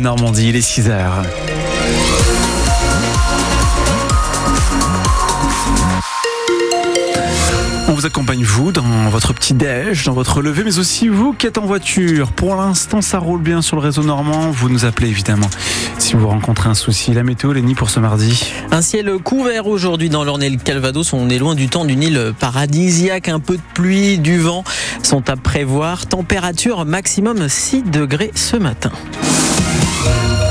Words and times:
Normandie, 0.00 0.48
il 0.48 0.56
est 0.56 0.60
6 0.60 0.90
heures. 0.90 1.22
On 7.86 7.92
vous 7.92 8.04
accompagne, 8.04 8.42
vous, 8.42 8.72
dans 8.72 9.08
votre 9.08 9.32
petit 9.34 9.54
déj, 9.54 10.02
dans 10.06 10.12
votre 10.12 10.42
lever, 10.42 10.64
mais 10.64 10.80
aussi 10.80 11.06
vous 11.06 11.32
qui 11.32 11.46
êtes 11.46 11.58
en 11.58 11.64
voiture. 11.66 12.32
Pour 12.32 12.56
l'instant, 12.56 13.02
ça 13.02 13.20
roule 13.20 13.40
bien 13.40 13.62
sur 13.62 13.76
le 13.76 13.82
réseau 13.82 14.02
normand. 14.02 14.50
Vous 14.50 14.68
nous 14.68 14.84
appelez, 14.84 15.10
évidemment, 15.10 15.48
si 15.98 16.14
vous 16.14 16.26
rencontrez 16.26 16.68
un 16.68 16.74
souci. 16.74 17.12
La 17.12 17.22
météo, 17.22 17.52
Lenny, 17.52 17.76
pour 17.76 17.88
ce 17.88 18.00
mardi 18.00 18.52
Un 18.72 18.82
ciel 18.82 19.12
couvert 19.22 19.68
aujourd'hui 19.68 20.08
dans 20.08 20.24
l'Orne 20.24 20.42
et 20.42 20.50
le 20.50 20.58
Calvados. 20.58 21.12
On 21.12 21.30
est 21.30 21.38
loin 21.38 21.54
du 21.54 21.68
temps 21.68 21.84
d'une 21.84 22.02
île 22.02 22.34
paradisiaque. 22.40 23.28
Un 23.28 23.38
peu 23.38 23.54
de 23.58 23.62
pluie, 23.74 24.18
du 24.18 24.40
vent 24.40 24.64
sont 25.04 25.30
à 25.30 25.36
prévoir. 25.36 26.08
Température 26.08 26.84
maximum 26.84 27.48
6 27.48 27.84
degrés 27.84 28.32
ce 28.34 28.56
matin. 28.56 28.90
Thank 30.04 30.38
you. 30.38 30.43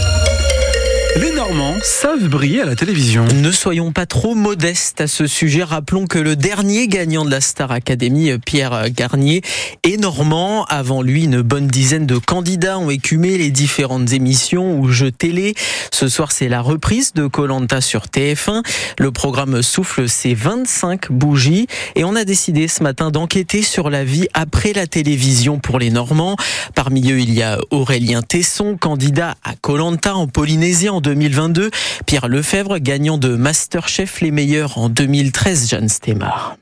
Les 1.15 1.31
Normands 1.31 1.77
savent 1.83 2.27
briller 2.27 2.61
à 2.61 2.65
la 2.65 2.75
télévision. 2.75 3.25
Ne 3.35 3.51
soyons 3.51 3.91
pas 3.91 4.07
trop 4.07 4.33
modestes 4.33 4.99
à 4.99 5.07
ce 5.07 5.27
sujet. 5.27 5.63
Rappelons 5.63 6.07
que 6.07 6.17
le 6.17 6.35
dernier 6.35 6.87
gagnant 6.87 7.23
de 7.23 7.29
la 7.29 7.39
Star 7.39 7.71
Academy, 7.71 8.31
Pierre 8.43 8.89
Garnier, 8.89 9.43
est 9.83 9.97
normand. 9.97 10.65
Avant 10.65 11.03
lui, 11.03 11.25
une 11.25 11.41
bonne 11.41 11.67
dizaine 11.67 12.07
de 12.07 12.17
candidats 12.17 12.79
ont 12.79 12.89
écumé 12.89 13.37
les 13.37 13.51
différentes 13.51 14.11
émissions 14.11 14.79
ou 14.79 14.87
jeux 14.89 15.11
télé. 15.11 15.53
Ce 15.91 16.07
soir, 16.07 16.31
c'est 16.31 16.49
la 16.49 16.61
reprise 16.61 17.13
de 17.13 17.27
Colanta 17.27 17.79
sur 17.79 18.05
TF1. 18.05 18.63
Le 18.97 19.11
programme 19.11 19.61
souffle 19.61 20.09
ses 20.09 20.33
25 20.33 21.11
bougies 21.11 21.67
et 21.95 22.03
on 22.03 22.15
a 22.15 22.23
décidé 22.23 22.67
ce 22.67 22.81
matin 22.81 23.11
d'enquêter 23.11 23.61
sur 23.61 23.91
la 23.91 24.03
vie 24.03 24.27
après 24.33 24.73
la 24.73 24.87
télévision 24.87 25.59
pour 25.59 25.77
les 25.77 25.91
Normands. 25.91 26.37
Parmi 26.73 27.11
eux, 27.11 27.19
il 27.19 27.33
y 27.33 27.43
a 27.43 27.59
Aurélien 27.69 28.23
Tesson, 28.23 28.77
candidat 28.79 29.35
à 29.43 29.53
Colanta 29.55 30.15
en 30.15 30.27
Polynésie 30.27 30.89
2022. 31.03 31.69
Pierre 32.07 32.27
Lefebvre, 32.27 32.79
gagnant 32.79 33.19
de 33.19 33.35
Masterchef 33.35 34.21
Les 34.21 34.31
Meilleurs 34.31 34.79
en 34.79 34.89
2013, 34.89 35.69
Jeanne 35.69 35.89
Stemar. 35.89 36.57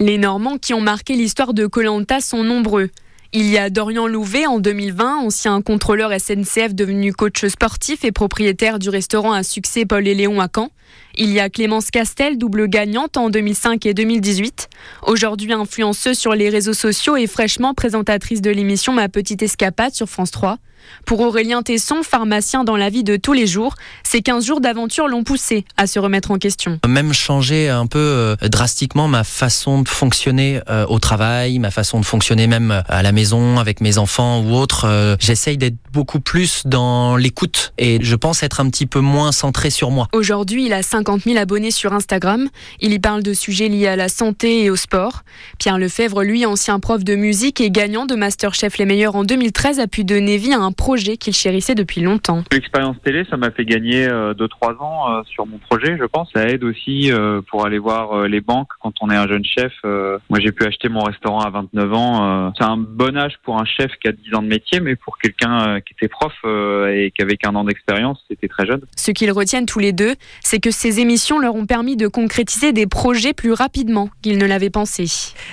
Les 0.00 0.16
Normands 0.16 0.56
qui 0.56 0.72
ont 0.72 0.80
marqué 0.80 1.14
l'histoire 1.14 1.52
de 1.52 1.66
Colanta 1.66 2.20
sont 2.20 2.42
nombreux. 2.42 2.88
Il 3.34 3.48
y 3.48 3.56
a 3.56 3.70
Dorian 3.70 4.06
Louvet 4.06 4.46
en 4.46 4.60
2020, 4.60 5.20
ancien 5.20 5.62
contrôleur 5.62 6.12
SNCF 6.12 6.74
devenu 6.74 7.14
coach 7.14 7.46
sportif 7.46 8.04
et 8.04 8.12
propriétaire 8.12 8.78
du 8.78 8.90
restaurant 8.90 9.32
à 9.32 9.42
succès 9.42 9.86
Paul 9.86 10.06
et 10.06 10.14
Léon 10.14 10.38
à 10.38 10.48
Caen. 10.54 10.70
Il 11.16 11.30
y 11.30 11.40
a 11.40 11.48
Clémence 11.48 11.90
Castel, 11.90 12.36
double 12.36 12.68
gagnante 12.68 13.16
en 13.16 13.30
2005 13.30 13.86
et 13.86 13.94
2018. 13.94 14.68
Aujourd'hui 15.06 15.52
influenceuse 15.54 16.18
sur 16.18 16.34
les 16.34 16.50
réseaux 16.50 16.74
sociaux 16.74 17.16
et 17.16 17.26
fraîchement 17.26 17.72
présentatrice 17.72 18.42
de 18.42 18.50
l'émission 18.50 18.92
Ma 18.92 19.08
Petite 19.08 19.42
Escapade 19.42 19.94
sur 19.94 20.10
France 20.10 20.30
3. 20.30 20.58
Pour 21.04 21.20
Aurélien 21.20 21.62
Tesson, 21.62 22.02
pharmacien 22.02 22.64
dans 22.64 22.76
la 22.76 22.88
vie 22.88 23.04
de 23.04 23.16
tous 23.16 23.32
les 23.32 23.46
jours, 23.46 23.74
ces 24.02 24.22
15 24.22 24.46
jours 24.46 24.60
d'aventure 24.60 25.08
l'ont 25.08 25.24
poussé 25.24 25.64
à 25.76 25.86
se 25.86 25.98
remettre 25.98 26.30
en 26.30 26.38
question. 26.38 26.78
Même 26.86 27.12
changer 27.12 27.68
un 27.68 27.86
peu 27.86 27.98
euh, 27.98 28.36
drastiquement 28.48 29.08
ma 29.08 29.24
façon 29.24 29.82
de 29.82 29.88
fonctionner 29.88 30.60
euh, 30.68 30.86
au 30.88 30.98
travail, 30.98 31.58
ma 31.58 31.70
façon 31.70 32.00
de 32.00 32.04
fonctionner 32.04 32.46
même 32.46 32.70
euh, 32.70 32.82
à 32.88 33.02
la 33.02 33.12
maison 33.12 33.58
avec 33.58 33.80
mes 33.80 33.98
enfants 33.98 34.40
ou 34.40 34.54
autres. 34.54 35.16
J'essaye 35.20 35.56
d'être 35.56 35.76
beaucoup 35.92 36.20
plus 36.20 36.62
dans 36.66 37.16
l'écoute 37.16 37.72
et 37.78 37.98
je 38.02 38.16
pense 38.16 38.42
être 38.42 38.60
un 38.60 38.70
petit 38.70 38.86
peu 38.86 39.00
moins 39.00 39.32
centré 39.32 39.70
sur 39.70 39.90
moi. 39.90 40.08
Aujourd'hui, 40.12 40.66
il 40.66 40.72
a 40.72 40.82
50 40.82 41.22
000 41.22 41.36
abonnés 41.36 41.70
sur 41.70 41.92
Instagram. 41.92 42.48
Il 42.80 42.92
y 42.92 42.98
parle 42.98 43.22
de 43.22 43.34
sujets 43.34 43.68
liés 43.68 43.88
à 43.88 43.96
la 43.96 44.08
santé 44.08 44.64
et 44.64 44.70
au 44.70 44.76
sport. 44.76 45.22
Pierre 45.58 45.78
Lefebvre, 45.78 46.22
lui, 46.22 46.46
ancien 46.46 46.80
prof 46.80 47.04
de 47.04 47.14
musique 47.14 47.60
et 47.60 47.70
gagnant 47.70 48.06
de 48.06 48.14
Masterchef 48.14 48.78
Les 48.78 48.86
Meilleurs 48.86 49.16
en 49.16 49.24
2013, 49.24 49.80
a 49.80 49.86
pu 49.86 50.04
donner 50.04 50.38
vie 50.38 50.52
à 50.52 50.58
un 50.58 50.71
projet 50.72 51.16
qu'il 51.16 51.34
chérissait 51.34 51.74
depuis 51.74 52.00
longtemps. 52.00 52.42
L'expérience 52.52 52.96
télé, 53.04 53.24
ça 53.30 53.36
m'a 53.36 53.50
fait 53.50 53.64
gagner 53.64 54.06
2-3 54.06 54.08
euh, 54.08 54.78
ans 54.80 55.10
euh, 55.10 55.22
sur 55.26 55.46
mon 55.46 55.58
projet, 55.58 55.96
je 55.98 56.04
pense. 56.04 56.28
Ça 56.34 56.48
aide 56.48 56.64
aussi 56.64 57.12
euh, 57.12 57.40
pour 57.42 57.64
aller 57.66 57.78
voir 57.78 58.26
les 58.28 58.40
banques 58.40 58.70
quand 58.80 58.92
on 59.00 59.10
est 59.10 59.16
un 59.16 59.26
jeune 59.26 59.44
chef. 59.44 59.72
Moi, 59.84 60.40
j'ai 60.40 60.52
pu 60.52 60.64
acheter 60.66 60.88
mon 60.88 61.04
restaurant 61.04 61.40
à 61.40 61.50
29 61.50 61.92
ans. 61.92 62.52
C'est 62.56 62.64
un 62.64 62.76
bon 62.76 63.16
âge 63.16 63.34
pour 63.42 63.60
un 63.60 63.64
chef 63.64 63.90
qui 64.00 64.08
a 64.08 64.12
10 64.12 64.34
ans 64.34 64.42
de 64.42 64.48
métier, 64.48 64.80
mais 64.80 64.96
pour 64.96 65.18
quelqu'un 65.18 65.80
qui 65.80 65.94
était 65.94 66.08
prof 66.08 66.32
et 66.44 67.12
qui 67.14 67.22
avait 67.22 67.36
qu'un 67.36 67.54
an 67.54 67.64
d'expérience, 67.64 68.18
c'était 68.28 68.48
très 68.48 68.66
jeune. 68.66 68.80
Ce 68.96 69.10
qu'ils 69.10 69.32
retiennent 69.32 69.66
tous 69.66 69.78
les 69.78 69.92
deux, 69.92 70.14
c'est 70.40 70.60
que 70.60 70.70
ces 70.70 71.00
émissions 71.00 71.38
leur 71.38 71.54
ont 71.54 71.66
permis 71.66 71.96
de 71.96 72.08
concrétiser 72.08 72.72
des 72.72 72.86
projets 72.86 73.32
plus 73.32 73.52
rapidement 73.52 74.08
qu'ils 74.22 74.38
ne 74.38 74.46
l'avaient 74.46 74.70
pensé. 74.70 75.04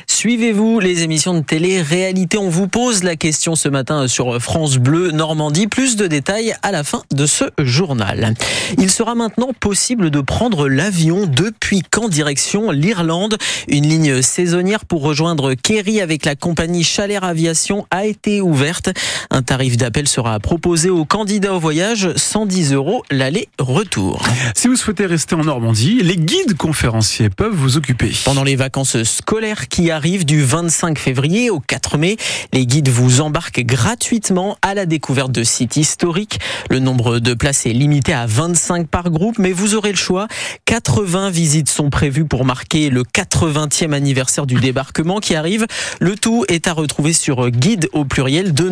Suivez-vous 0.07 0.79
les 0.79 1.03
émissions 1.03 1.33
de 1.33 1.43
télé 1.43 1.81
réalité 1.81 2.37
On 2.37 2.49
vous 2.49 2.67
pose 2.67 3.03
la 3.03 3.15
question 3.15 3.55
ce 3.55 3.69
matin 3.69 4.07
sur 4.07 4.39
France 4.41 4.77
Bleu 4.77 5.08
Normandie. 5.11 5.67
Plus 5.67 5.95
de 5.95 6.07
détails 6.07 6.55
à 6.61 6.71
la 6.71 6.83
fin 6.83 7.03
de 7.11 7.25
ce 7.25 7.45
journal. 7.59 8.33
Il 8.77 8.91
sera 8.91 9.15
maintenant 9.15 9.51
possible 9.59 10.11
de 10.11 10.21
prendre 10.21 10.69
l'avion 10.69 11.25
depuis 11.25 11.83
Caen 11.93 12.07
direction 12.07 12.71
l'Irlande? 12.71 13.37
Une 13.67 13.87
ligne 13.87 14.21
saisonnière 14.21 14.85
pour 14.85 15.01
rejoindre 15.01 15.53
Kerry 15.55 15.99
avec 16.01 16.25
la 16.25 16.35
compagnie 16.35 16.83
Chalair 16.83 17.23
Aviation 17.23 17.87
a 17.91 18.05
été 18.05 18.41
ouverte. 18.41 18.89
Un 19.31 19.41
tarif 19.41 19.77
d'appel 19.77 20.07
sera 20.07 20.39
proposé 20.39 20.89
aux 20.89 21.05
candidats 21.05 21.53
au 21.53 21.59
voyage, 21.59 22.13
110 22.15 22.73
euros 22.73 23.03
l'aller-retour. 23.09 24.23
Si 24.55 24.67
vous 24.67 24.75
souhaitez 24.75 25.05
rester 25.05 25.35
en 25.35 25.43
Normandie, 25.43 25.99
les 26.03 26.17
guides 26.17 26.55
conférenciers 26.55 27.29
peuvent 27.29 27.55
vous 27.55 27.77
occuper. 27.77 28.11
Pendant 28.25 28.43
les 28.43 28.55
vacances 28.55 29.01
scolaires 29.03 29.67
qui 29.67 29.91
arrivent 29.91 30.25
du 30.25 30.43
25 30.43 30.97
février 30.97 31.49
au 31.49 31.59
4 31.59 31.97
mai, 31.97 32.17
les 32.53 32.65
guides 32.65 32.89
vous 32.89 33.21
embarquent 33.21 33.65
gratuitement 33.65 34.57
à 34.61 34.73
la 34.73 34.85
découverte 34.85 34.98
de 35.29 35.43
sites 35.43 35.77
historiques. 35.77 36.39
Le 36.69 36.79
nombre 36.79 37.19
de 37.19 37.33
places 37.33 37.65
est 37.65 37.73
limité 37.73 38.13
à 38.13 38.25
25 38.25 38.87
par 38.87 39.09
groupe, 39.09 39.39
mais 39.39 39.51
vous 39.51 39.75
aurez 39.75 39.91
le 39.91 39.97
choix. 39.97 40.27
80 40.65 41.29
visites 41.31 41.69
sont 41.69 41.89
prévues 41.89 42.25
pour 42.25 42.45
marquer 42.45 42.89
le 42.89 43.03
80e 43.03 43.93
anniversaire 43.93 44.45
du 44.45 44.55
débarquement 44.55 45.19
qui 45.19 45.35
arrive. 45.35 45.65
Le 45.99 46.15
tout 46.15 46.45
est 46.47 46.67
à 46.67 46.73
retrouver 46.73 47.13
sur 47.13 47.49
guide 47.49 47.89
au 47.93 48.05
pluriel 48.05 48.53
de 48.53 48.69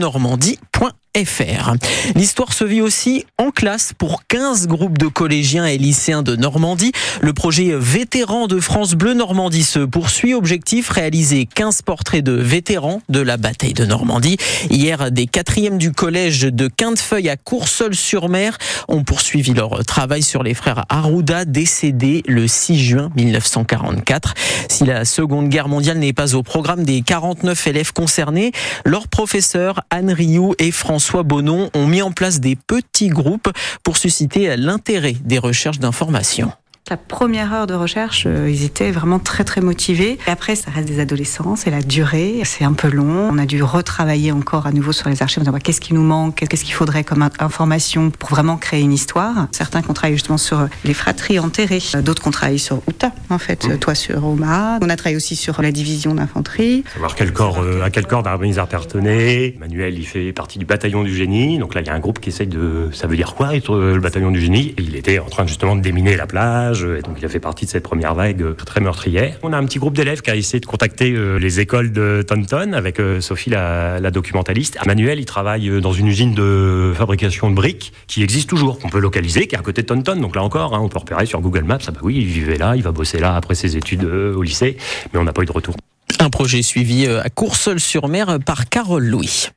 L'histoire 2.15 2.53
se 2.53 2.63
vit 2.63 2.81
aussi 2.81 3.25
en 3.39 3.49
classe 3.49 3.91
pour 3.97 4.21
15 4.27 4.67
groupes 4.67 4.99
de 4.99 5.07
collégiens 5.07 5.65
et 5.65 5.79
lycéens 5.79 6.21
de 6.21 6.35
Normandie. 6.35 6.91
Le 7.21 7.33
projet 7.33 7.73
Vétérans 7.75 8.45
de 8.45 8.59
France 8.59 8.93
Bleu 8.93 9.15
Normandie 9.15 9.63
se 9.63 9.79
poursuit. 9.79 10.35
Objectif 10.35 10.89
réaliser 10.89 11.47
15 11.47 11.81
portraits 11.81 12.23
de 12.23 12.33
vétérans 12.33 13.01
de 13.09 13.19
la 13.19 13.37
bataille 13.37 13.73
de 13.73 13.83
Normandie. 13.85 14.37
Hier, 14.69 15.11
des 15.11 15.25
quatrièmes 15.25 15.79
du 15.79 15.91
collège 15.91 16.41
de 16.41 16.67
Quintefeuille 16.67 17.29
à 17.29 17.35
Coursol-sur-Mer 17.35 18.55
ont 18.87 19.03
poursuivi 19.03 19.55
leur 19.55 19.83
travail 19.85 20.21
sur 20.21 20.43
les 20.43 20.53
frères 20.53 20.85
Arruda 20.89 21.45
décédés 21.45 22.21
le 22.27 22.47
6 22.47 22.79
juin 22.79 23.09
1944. 23.15 24.35
Si 24.69 24.85
la 24.85 25.03
Seconde 25.03 25.49
Guerre 25.49 25.67
mondiale 25.67 25.97
n'est 25.97 26.13
pas 26.13 26.35
au 26.35 26.43
programme 26.43 26.83
des 26.83 27.01
49 27.01 27.65
élèves 27.65 27.91
concernés, 27.91 28.51
leur 28.85 29.07
professeur 29.07 29.81
Anne 29.89 30.11
Rioux 30.11 30.53
et 30.59 30.69
François 30.71 31.06
François 31.07 31.23
Bonon 31.23 31.69
ont 31.73 31.87
mis 31.87 32.01
en 32.01 32.11
place 32.11 32.41
des 32.41 32.57
petits 32.57 33.07
groupes 33.07 33.49
pour 33.81 33.95
susciter 33.95 34.57
l'intérêt 34.57 35.13
des 35.13 35.39
recherches 35.39 35.79
d'information. 35.79 36.51
La 36.89 36.95
première 36.95 37.53
heure 37.53 37.67
de 37.67 37.73
recherche, 37.73 38.23
euh, 38.27 38.49
ils 38.49 38.63
étaient 38.63 38.91
vraiment 38.91 39.19
très 39.19 39.43
très 39.43 39.59
motivés. 39.59 40.17
Et 40.25 40.31
après, 40.31 40.55
ça 40.55 40.71
reste 40.71 40.87
des 40.87 41.01
adolescents, 41.01 41.57
c'est 41.57 41.69
la 41.69 41.81
durée, 41.81 42.41
c'est 42.45 42.63
un 42.63 42.71
peu 42.71 42.89
long. 42.89 43.27
On 43.29 43.37
a 43.37 43.45
dû 43.45 43.61
retravailler 43.61 44.31
encore 44.31 44.67
à 44.67 44.71
nouveau 44.71 44.93
sur 44.93 45.09
les 45.09 45.21
archives, 45.21 45.43
qu'est-ce 45.61 45.81
qui 45.81 45.93
nous 45.93 46.03
manque, 46.03 46.45
qu'est-ce 46.47 46.63
qu'il 46.63 46.73
faudrait 46.73 47.03
comme 47.03 47.27
information 47.39 48.09
pour 48.09 48.29
vraiment 48.29 48.55
créer 48.55 48.81
une 48.81 48.93
histoire? 48.93 49.47
Certains 49.51 49.81
qu'on 49.81 49.93
travaille 49.93 50.15
justement 50.15 50.37
sur 50.37 50.69
les 50.85 50.93
fratries 50.93 51.39
enterrées, 51.39 51.81
d'autres 52.01 52.21
qu'on 52.21 52.31
travaille 52.31 52.59
sur 52.59 52.81
Outa, 52.87 53.11
en 53.29 53.37
fait, 53.37 53.67
mmh. 53.67 53.79
toi 53.79 53.93
sur 53.93 54.25
Oma. 54.25 54.79
On 54.81 54.89
a 54.89 54.95
travaillé 54.95 55.17
aussi 55.17 55.35
sur 55.35 55.61
la 55.61 55.73
division 55.73 56.15
d'infanterie. 56.15 56.85
Savoir 56.93 57.15
quel 57.15 57.33
corps, 57.33 57.59
euh, 57.59 57.83
à 57.83 57.89
quel 57.89 58.07
corps 58.07 58.23
d'arménistes 58.23 58.59
appartenait. 58.59 59.55
Manuel, 59.59 59.99
il 59.99 60.07
fait 60.07 60.31
partie 60.31 60.57
du 60.57 60.65
bataillon 60.65 61.03
du 61.03 61.13
génie. 61.13 61.59
Donc 61.59 61.75
là, 61.75 61.81
il 61.81 61.87
y 61.87 61.89
a 61.89 61.93
un 61.93 61.99
groupe 61.99 62.19
qui 62.19 62.29
essaye 62.29 62.47
de. 62.47 62.89
Ça 62.93 63.07
veut 63.07 63.17
dire 63.17 63.35
quoi 63.35 63.55
être 63.55 63.75
euh, 63.75 63.95
le 63.95 63.99
bataillon 63.99 64.31
du 64.31 64.39
génie? 64.39 64.73
Et 64.77 64.81
il 64.83 64.95
était 64.95 65.19
en 65.19 65.25
train 65.27 65.45
justement 65.45 65.75
de 65.75 65.81
déminer 65.81 66.15
la 66.15 66.27
plage 66.27 66.76
et 66.83 67.01
donc 67.01 67.15
il 67.19 67.25
a 67.25 67.29
fait 67.29 67.39
partie 67.39 67.65
de 67.65 67.69
cette 67.69 67.83
première 67.83 68.15
vague 68.15 68.41
euh, 68.41 68.53
très 68.53 68.79
meurtrière. 68.79 69.37
On 69.43 69.53
a 69.53 69.57
un 69.57 69.65
petit 69.65 69.79
groupe 69.79 69.95
d'élèves 69.95 70.21
qui 70.21 70.29
a 70.29 70.35
essayé 70.35 70.59
de 70.59 70.65
contacter 70.65 71.11
euh, 71.11 71.37
les 71.37 71.59
écoles 71.59 71.91
de 71.91 72.23
Tonton 72.27 72.73
avec 72.73 72.99
euh, 72.99 73.21
Sophie 73.21 73.49
la, 73.49 73.99
documentaliste. 74.11 74.77
Manuel, 74.85 75.19
il 75.19 75.25
travaille 75.25 75.81
dans 75.81 75.91
une 75.91 76.07
usine 76.07 76.33
de 76.33 76.93
fabrication 76.95 77.49
de 77.49 77.55
briques 77.55 77.93
qui 78.07 78.23
existe 78.23 78.49
toujours, 78.49 78.79
qu'on 78.79 78.89
peut 78.89 78.99
localiser, 78.99 79.47
qui 79.47 79.55
est 79.55 79.59
à 79.59 79.61
côté 79.61 79.81
de 79.81 79.87
Tonton. 79.87 80.15
Donc 80.15 80.35
là 80.35 80.43
encore, 80.43 80.73
hein, 80.73 80.79
on 80.81 80.89
peut 80.89 80.99
repérer 80.99 81.25
sur 81.25 81.41
Google 81.41 81.63
Maps, 81.63 81.79
ah 81.87 81.91
bah 81.91 81.99
oui, 82.03 82.15
il 82.17 82.25
vivait 82.25 82.57
là, 82.57 82.75
il 82.75 82.83
va 82.83 82.91
bosser 82.91 83.19
là 83.19 83.35
après 83.35 83.55
ses 83.55 83.75
études 83.77 84.05
au 84.05 84.41
lycée, 84.41 84.77
mais 85.13 85.19
on 85.19 85.23
n'a 85.23 85.33
pas 85.33 85.43
eu 85.43 85.45
de 85.45 85.51
retour. 85.51 85.75
Un 86.19 86.29
projet 86.29 86.61
suivi 86.61 87.05
à 87.07 87.29
Coursol-sur-Mer 87.29 88.39
par 88.45 88.69
Carole 88.69 89.05
Louis. 89.05 89.49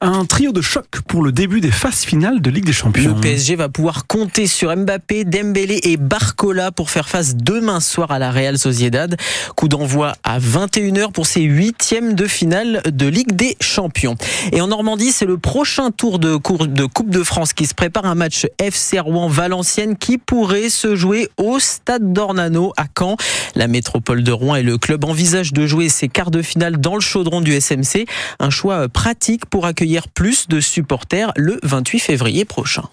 Un 0.00 0.24
trio 0.24 0.52
de 0.52 0.60
choc 0.60 0.86
pour 1.06 1.22
le 1.22 1.32
début 1.32 1.60
des 1.60 1.70
phases 1.70 2.04
finales 2.04 2.40
de 2.40 2.50
Ligue 2.50 2.64
des 2.64 2.72
Champions. 2.72 3.14
Le 3.14 3.20
PSG 3.20 3.56
va 3.56 3.68
pouvoir 3.68 4.06
compter 4.06 4.46
sur 4.46 4.74
Mbappé, 4.74 5.24
Dembélé 5.24 5.80
et 5.82 5.96
Barcola 5.96 6.70
pour 6.72 6.90
faire 6.90 7.08
face 7.08 7.36
demain 7.36 7.80
soir 7.80 8.10
à 8.10 8.18
la 8.18 8.30
Real 8.30 8.58
Sociedad. 8.58 9.16
Coup 9.54 9.68
d'envoi 9.68 10.14
à 10.24 10.38
21h 10.38 11.12
pour 11.12 11.26
ces 11.26 11.42
huitièmes 11.42 12.14
de 12.14 12.26
finale 12.26 12.82
de 12.86 13.06
Ligue 13.06 13.32
des 13.32 13.56
Champions. 13.60 14.16
Et 14.52 14.60
en 14.60 14.68
Normandie, 14.68 15.12
c'est 15.12 15.26
le 15.26 15.38
prochain 15.38 15.90
tour 15.90 16.18
de, 16.18 16.36
Coupe 16.36 17.10
de 17.10 17.22
France 17.22 17.52
qui 17.52 17.66
se 17.66 17.74
prépare 17.74 18.06
un 18.06 18.14
match 18.14 18.46
FC 18.58 18.98
Rouen-Valenciennes 18.98 19.96
qui 19.96 20.18
pourrait 20.18 20.70
se 20.70 20.96
jouer 20.96 21.28
au 21.36 21.58
Stade 21.58 22.12
d'Ornano 22.12 22.72
à 22.76 22.84
Caen. 22.98 23.16
La 23.54 23.68
métropole 23.68 24.22
de 24.22 24.32
Rouen 24.32 24.56
et 24.56 24.62
le 24.62 24.78
club 24.78 25.04
envisagent 25.04 25.52
de 25.52 25.66
jouer 25.66 25.88
ces 25.88 26.08
quarts 26.08 26.30
de 26.30 26.42
finale 26.42 26.78
dans 26.78 26.94
le 26.94 27.00
chaudron 27.00 27.40
du 27.40 27.58
SMC. 27.60 28.06
Un 28.38 28.50
choix 28.50 28.88
pratique 28.88 29.46
accueillir 29.66 30.08
plus 30.08 30.48
de 30.48 30.60
supporters 30.60 31.32
le 31.36 31.58
28 31.62 31.98
février 31.98 32.44
prochain. 32.44 32.84